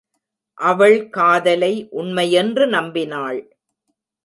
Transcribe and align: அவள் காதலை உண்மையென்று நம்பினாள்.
அவள் 0.57 1.09
காதலை 1.09 1.87
உண்மையென்று 1.91 2.65
நம்பினாள். 2.69 3.39